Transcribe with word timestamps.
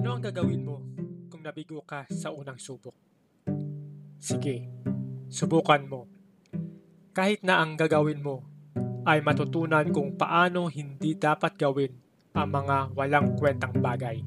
Ano 0.00 0.16
ang 0.16 0.24
gagawin 0.24 0.64
mo 0.64 0.80
kung 1.28 1.44
nabigo 1.44 1.84
ka 1.84 2.08
sa 2.08 2.32
unang 2.32 2.56
subok? 2.56 2.96
Sige, 4.16 4.64
subukan 5.28 5.84
mo. 5.84 6.08
Kahit 7.12 7.44
na 7.44 7.60
ang 7.60 7.76
gagawin 7.76 8.24
mo 8.24 8.40
ay 9.04 9.20
matutunan 9.20 9.92
kung 9.92 10.16
paano 10.16 10.72
hindi 10.72 11.12
dapat 11.20 11.52
gawin 11.60 11.92
ang 12.32 12.48
mga 12.48 12.96
walang 12.96 13.36
kwentang 13.36 13.76
bagay. 13.76 14.24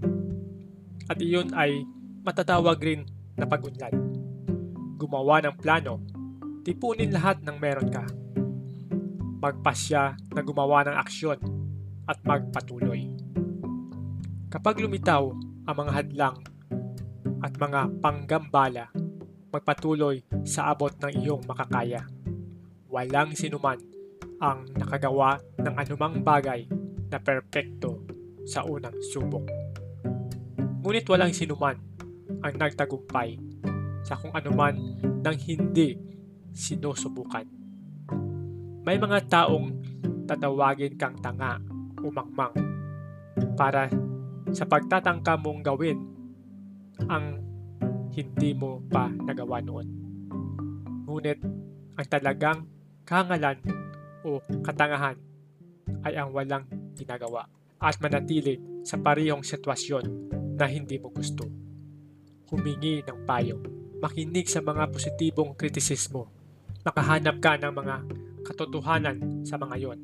At 1.09 1.17
iyon 1.17 1.57
ay 1.57 1.89
matatawag 2.21 2.77
rin 2.77 3.09
na 3.33 3.49
pag-unlad. 3.49 3.97
Gumawa 5.01 5.41
ng 5.41 5.57
plano, 5.57 6.05
tipunin 6.61 7.09
lahat 7.09 7.41
ng 7.41 7.57
meron 7.57 7.89
ka. 7.89 8.05
Magpasya 9.41 10.21
na 10.37 10.41
gumawa 10.45 10.85
ng 10.85 10.95
aksyon 11.01 11.41
at 12.05 12.21
magpatuloy. 12.21 13.09
Kapag 14.53 14.77
lumitaw 14.77 15.52
ang 15.63 15.75
mga 15.79 15.91
hadlang 15.95 16.37
at 17.43 17.53
mga 17.55 17.81
panggambala, 17.99 18.91
magpatuloy 19.51 20.23
sa 20.43 20.71
abot 20.71 20.91
ng 20.91 21.11
iyong 21.23 21.43
makakaya. 21.47 22.03
Walang 22.91 23.35
sinuman 23.35 23.79
ang 24.43 24.67
nakagawa 24.75 25.39
ng 25.59 25.75
anumang 25.75 26.19
bagay 26.19 26.67
na 27.07 27.17
perpekto 27.19 28.03
sa 28.43 28.67
unang 28.67 28.95
subok. 29.11 29.47
Ngunit 30.83 31.07
walang 31.07 31.31
sinuman 31.31 31.79
ang 32.43 32.53
nagtagumpay 32.59 33.39
sa 34.03 34.19
kung 34.19 34.35
anuman 34.35 34.75
nang 35.23 35.37
hindi 35.47 35.95
sinusubukan. 36.51 37.47
May 38.83 38.99
mga 38.99 39.31
taong 39.31 39.79
tatawagin 40.27 40.99
kang 40.99 41.15
tanga 41.23 41.55
o 42.03 42.11
mangmang 42.11 42.51
para 43.55 43.87
sa 44.53 44.69
pagtatangka 44.69 45.33
mong 45.41 45.59
gawin 45.65 45.97
ang 47.09 47.41
hindi 48.13 48.53
mo 48.53 48.77
pa 48.85 49.09
nagawa 49.09 49.57
noon. 49.65 49.87
Ngunit 51.09 51.39
ang 51.97 52.07
talagang 52.07 52.69
kangalan 53.01 53.57
o 54.21 54.37
katangahan 54.61 55.17
ay 56.05 56.13
ang 56.15 56.29
walang 56.29 56.69
ginagawa 56.93 57.49
at 57.81 57.97
manatili 57.99 58.85
sa 58.85 59.01
parehong 59.01 59.41
sitwasyon 59.41 60.05
na 60.55 60.69
hindi 60.69 61.01
mo 61.01 61.09
gusto. 61.09 61.49
Humingi 62.53 63.01
ng 63.01 63.25
payo, 63.25 63.57
makinig 63.97 64.45
sa 64.45 64.61
mga 64.61 64.93
positibong 64.93 65.57
kritisismo, 65.57 66.29
makahanap 66.85 67.41
ka 67.41 67.57
ng 67.57 67.73
mga 67.73 67.95
katotohanan 68.45 69.41
sa 69.41 69.57
mga 69.57 69.75
yon. 69.81 69.99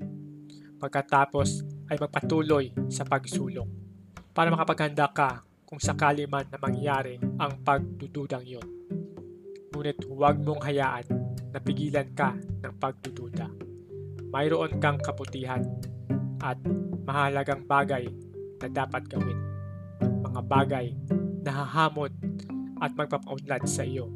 Pagkatapos 0.81 1.61
ay 1.94 2.02
magpatuloy 2.02 2.73
sa 2.89 3.06
pagsulong 3.06 3.88
para 4.33 4.53
makapaghanda 4.53 5.09
ka 5.09 5.41
kung 5.66 5.77
sakali 5.77 6.25
man 6.25 6.45
na 6.49 6.58
mangyari 6.58 7.22
ang 7.38 7.61
pagdududang 7.61 8.45
yon. 8.45 8.66
Ngunit 9.69 10.02
huwag 10.09 10.41
mong 10.41 10.66
hayaan 10.66 11.05
na 11.53 11.59
pigilan 11.61 12.09
ka 12.17 12.33
ng 12.38 12.73
pagdududa. 12.81 13.50
Mayroon 14.30 14.77
kang 14.81 14.97
kaputihan 15.02 15.61
at 16.41 16.57
mahalagang 17.05 17.66
bagay 17.66 18.05
na 18.61 18.67
dapat 18.69 19.05
gawin. 19.09 19.39
Mga 20.02 20.41
bagay 20.45 20.85
na 21.45 21.52
hahamon 21.66 22.13
at 22.80 22.94
magpapaunlad 22.94 23.66
sa 23.66 23.85
iyo. 23.85 24.09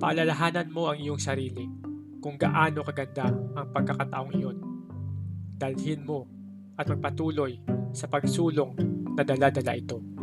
Paalalahanan 0.00 0.68
mo 0.68 0.90
ang 0.90 0.98
iyong 0.98 1.20
sarili 1.20 1.64
kung 2.20 2.40
gaano 2.40 2.84
kaganda 2.84 3.28
ang 3.28 3.68
pagkakataong 3.72 4.32
iyon. 4.36 4.58
Dalhin 5.54 6.02
mo 6.02 6.26
at 6.74 6.90
magpatuloy 6.90 7.73
sa 7.94 8.10
pagsulong 8.10 8.74
na 9.14 9.22
dala-dala 9.22 9.78
ito. 9.78 10.13